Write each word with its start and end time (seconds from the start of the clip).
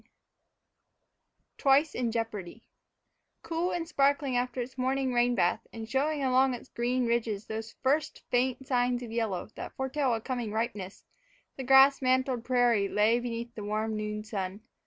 VII 0.01 0.07
TWICE 1.59 1.93
IN 1.93 2.11
JEOPARDY 2.11 2.63
COOL 3.43 3.69
and 3.69 3.87
sparkling 3.87 4.35
after 4.35 4.59
its 4.59 4.75
morning 4.75 5.13
rain 5.13 5.35
bath, 5.35 5.67
and 5.71 5.87
showing 5.87 6.23
along 6.23 6.55
its 6.55 6.69
green 6.69 7.05
ridges 7.05 7.45
those 7.45 7.73
first, 7.83 8.23
faint 8.31 8.65
signs 8.65 9.03
of 9.03 9.11
yellow 9.11 9.47
that 9.53 9.75
foretell 9.75 10.15
a 10.15 10.19
coming 10.19 10.51
ripeness, 10.51 11.05
the 11.55 11.63
grass 11.63 12.01
mantled 12.01 12.43
prairie 12.43 12.87
lay 12.89 13.19
beneath 13.19 13.53
the 13.53 13.63
warm 13.63 13.95
noon 13.95 14.23
sun. 14.23 14.61